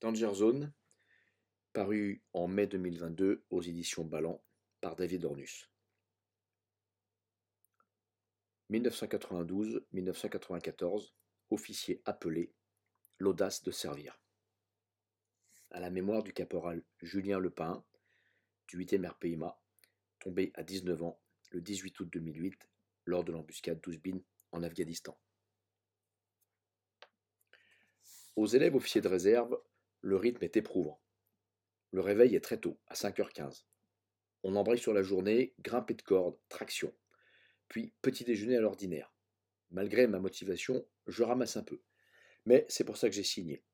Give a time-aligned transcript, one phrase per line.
[0.00, 0.72] Danger Zone,
[1.72, 4.44] paru en mai 2022 aux éditions Ballant
[4.82, 5.70] par David Ornus.
[8.70, 11.14] 1992-1994,
[11.48, 12.52] officier appelé,
[13.18, 14.20] l'audace de servir.
[15.70, 17.82] À la mémoire du caporal Julien Lepin,
[18.68, 19.58] du 8e RPIMA,
[20.18, 21.18] tombé à 19 ans
[21.52, 22.68] le 18 août 2008
[23.06, 24.20] lors de l'embuscade d'Ouzbin
[24.52, 25.18] en Afghanistan.
[28.34, 29.58] Aux élèves officiers de réserve,
[30.06, 31.00] le rythme est éprouvant.
[31.90, 33.64] Le réveil est très tôt, à 5h15.
[34.44, 36.94] On embraye sur la journée, grimpée de corde, traction.
[37.66, 39.12] Puis petit déjeuner à l'ordinaire.
[39.72, 41.80] Malgré ma motivation, je ramasse un peu.
[42.44, 43.64] Mais c'est pour ça que j'ai signé.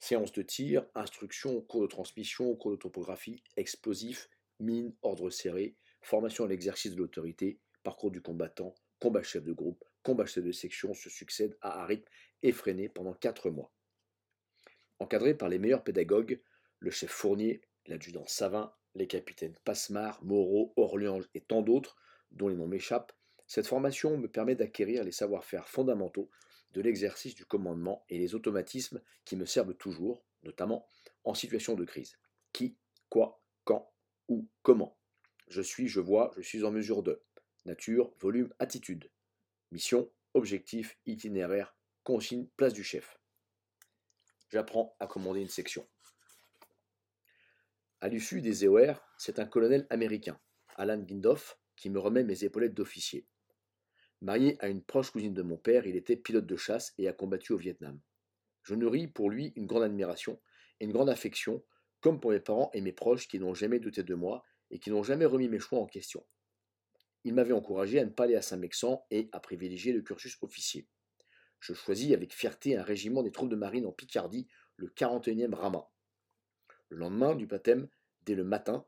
[0.00, 4.28] Séance de tir, instruction, cours de transmission, cours de topographie, explosifs,
[4.60, 9.82] mine, ordre serré, formation à l'exercice de l'autorité, parcours du combattant, combat chef de groupe,
[10.02, 12.10] combat chef de section se succèdent à un rythme
[12.42, 13.72] effréné pendant quatre mois.
[15.04, 16.40] Encadré par les meilleurs pédagogues,
[16.78, 21.98] le chef Fournier, l'adjudant Savin, les capitaines Passemar, Moreau, Orléans et tant d'autres,
[22.30, 23.12] dont les noms m'échappent,
[23.46, 26.30] cette formation me permet d'acquérir les savoir-faire fondamentaux
[26.72, 30.88] de l'exercice du commandement et les automatismes qui me servent toujours, notamment
[31.24, 32.16] en situation de crise.
[32.54, 32.78] Qui,
[33.10, 33.92] quoi, quand,
[34.28, 34.96] où, comment.
[35.48, 37.22] Je suis, je vois, je suis en mesure de.
[37.66, 39.10] Nature, volume, attitude.
[39.70, 43.18] Mission, objectif, itinéraire, consigne, place du chef.
[44.54, 45.84] J'apprends à commander une section.
[48.00, 50.38] À l'issue des EOR, c'est un colonel américain,
[50.76, 53.26] Alan Gindoff, qui me remet mes épaulettes d'officier.
[54.20, 57.12] Marié à une proche cousine de mon père, il était pilote de chasse et a
[57.12, 58.00] combattu au Vietnam.
[58.62, 60.40] Je nourris pour lui une grande admiration
[60.78, 61.64] et une grande affection,
[62.00, 64.90] comme pour mes parents et mes proches qui n'ont jamais douté de moi et qui
[64.90, 66.24] n'ont jamais remis mes choix en question.
[67.24, 70.86] Il m'avait encouragé à ne pas aller à Saint-Mexan et à privilégier le cursus officier.
[71.64, 75.88] Je choisis avec fierté un régiment des troupes de marine en Picardie, le 41e Rama.
[76.90, 77.88] Le lendemain du baptême,
[78.26, 78.84] dès le matin,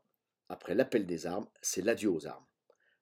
[0.47, 2.45] après l'appel des armes, c'est l'adieu aux armes.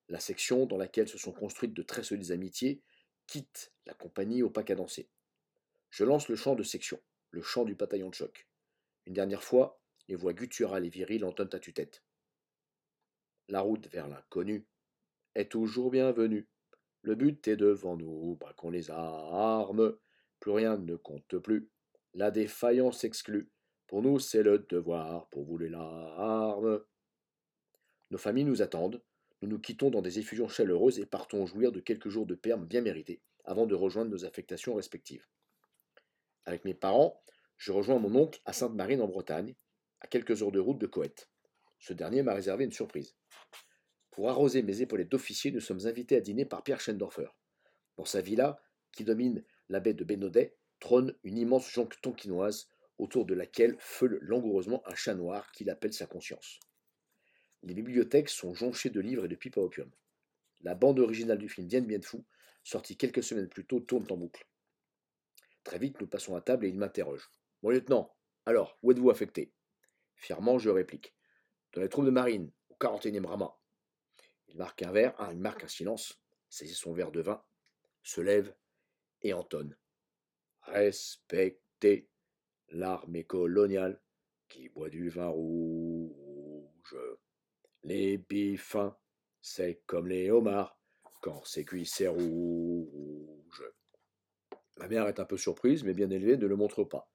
[0.07, 2.83] La section dans laquelle se sont construites de très solides amitiés
[3.27, 5.09] quitte la compagnie au pas cadencé.
[5.89, 8.47] Je lance le chant de section, le chant du bataillon de choc.
[9.05, 12.01] Une dernière fois, les voix gutturales et viriles entonnent à tue-tête.
[13.49, 14.65] La route vers l'inconnu
[15.35, 16.47] est toujours bienvenue.
[17.05, 19.95] Le but est devant nous, braquons les armes.
[20.39, 21.69] Plus rien ne compte plus.
[22.15, 23.51] La défaillance exclue.
[23.85, 26.83] Pour nous, c'est le devoir, pour vous les larmes.
[28.09, 29.03] Nos familles nous attendent,
[29.43, 32.65] nous nous quittons dans des effusions chaleureuses et partons jouir de quelques jours de perme
[32.65, 35.27] bien mérités, avant de rejoindre nos affectations respectives.
[36.45, 37.21] Avec mes parents,
[37.57, 39.53] je rejoins mon oncle à Sainte-Marine en Bretagne,
[39.99, 41.29] à quelques heures de route de Coët.
[41.77, 43.15] Ce dernier m'a réservé une surprise.
[44.15, 47.27] Pour arroser mes épaulettes d'officier, nous sommes invités à dîner par Pierre Schendorfer.
[47.97, 48.61] Dans sa villa,
[48.93, 54.19] qui domine la baie de Bénodet, trône une immense jonque tonkinoise autour de laquelle feule
[54.21, 56.61] langoureusement un chat noir qu'il appelle sa conscience.
[57.63, 59.91] Les bibliothèques sont jonchées de livres et de pipes à opium.
[60.61, 62.23] La bande originale du film Dien Bien Fou,
[62.63, 64.47] sortie quelques semaines plus tôt, tourne en boucle.
[65.65, 67.29] Très vite, nous passons à table et il m'interroge.
[67.63, 68.15] Mon lieutenant,
[68.45, 69.51] alors, où êtes-vous affecté?
[70.15, 71.13] Fièrement, je réplique.
[71.73, 73.57] Dans les troupes de marine, au 41e Rama.
[74.55, 76.17] Il marque un verre, il marque un silence,
[76.47, 77.43] saisit son verre de vin,
[78.03, 78.55] se lève
[79.21, 79.75] et entonne.
[80.61, 82.07] Respectez
[82.69, 84.01] l'armée coloniale
[84.47, 86.95] qui boit du vin rouge.
[87.83, 88.95] Les bifins,
[89.41, 90.79] c'est comme les homards,
[91.21, 93.63] quand c'est cuit, c'est rouge.
[94.77, 97.11] Ma mère est un peu surprise, mais bien élevée, ne le montre pas.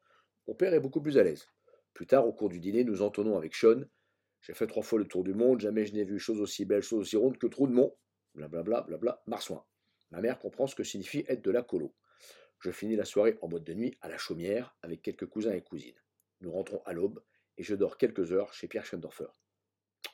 [0.47, 1.49] Mon père est beaucoup plus à l'aise.
[1.95, 3.87] Plus tard, au cours du dîner, nous entonnons avec Sean
[4.43, 6.83] J'ai fait trois fois le tour du monde, jamais je n'ai vu chose aussi belle,
[6.83, 7.95] chose aussi ronde que trou de mont.
[8.35, 9.65] Blablabla, blabla, marsouin.
[10.11, 11.95] Ma mère comprend ce que signifie être de la colo.
[12.61, 15.63] Je finis la soirée en boîte de nuit à la chaumière avec quelques cousins et
[15.63, 15.99] cousines.
[16.41, 17.23] Nous rentrons à l'aube
[17.59, 19.29] et je dors quelques heures chez Pierre Schendorfer.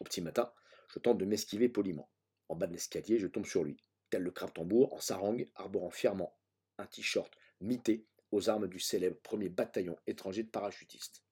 [0.01, 0.53] Au petit matin,
[0.93, 2.11] je tente de m'esquiver poliment.
[2.49, 3.77] En bas de l'escalier, je tombe sur lui,
[4.11, 6.37] tel le crabe tambour, en sarangue, arborant fièrement
[6.79, 11.25] un t-shirt mité aux armes du célèbre premier bataillon étranger de parachutistes.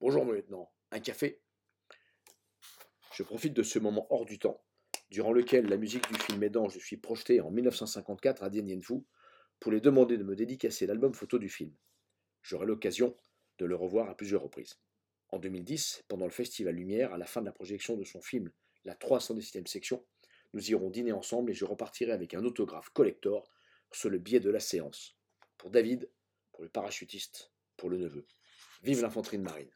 [0.00, 1.42] Bonjour mon lieutenant, un café?
[3.20, 4.64] Je profite de ce moment hors du temps,
[5.10, 8.80] durant lequel la musique du film aidant je suis projeté en 1954 à Dien Bien
[8.80, 9.02] Phu,
[9.58, 11.70] pour les demander de me dédicacer l'album photo du film.
[12.40, 13.14] J'aurai l'occasion
[13.58, 14.78] de le revoir à plusieurs reprises.
[15.28, 18.50] En 2010, pendant le Festival Lumière, à la fin de la projection de son film
[18.86, 20.02] La 317e section,
[20.54, 23.50] nous irons dîner ensemble et je repartirai avec un autographe collector
[23.92, 25.18] sur le biais de la séance.
[25.58, 26.08] Pour David,
[26.52, 28.26] pour le parachutiste, pour le neveu.
[28.82, 29.70] Vive l'infanterie de marine.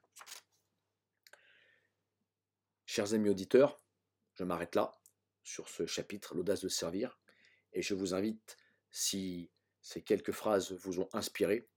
[2.97, 3.83] Chers amis auditeurs,
[4.35, 4.93] je m'arrête là
[5.43, 7.19] sur ce chapitre, l'audace de servir,
[7.73, 8.57] et je vous invite,
[8.93, 9.51] si
[9.83, 11.69] ces quelques phrases vous ont inspiré,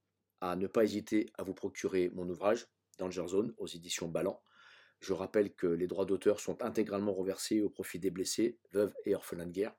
[0.42, 2.68] à ne pas hésiter à vous procurer mon ouvrage,
[3.00, 4.44] Danger Zone aux éditions Ballant.
[5.00, 9.16] Je rappelle que les droits d'auteur sont intégralement reversés au profit des blessés, veuves et
[9.16, 9.76] orphelins de guerre.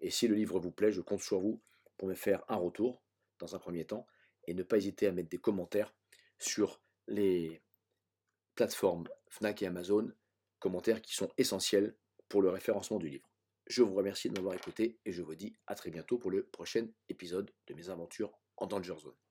[0.00, 1.62] Et si le livre vous plaît, je compte sur vous
[1.96, 3.02] pour me faire un retour
[3.38, 4.06] dans un premier temps
[4.44, 5.94] et ne pas hésiter à mettre des commentaires
[6.38, 7.62] sur les
[8.54, 10.12] plateformes Fnac et Amazon,
[10.66, 11.94] commentaires qui sont essentiels
[12.28, 13.30] pour le référencement du livre.
[13.68, 16.44] Je vous remercie de m'avoir écouté et je vous dis à très bientôt pour le
[16.44, 19.25] prochain épisode de mes aventures en Danger Zone.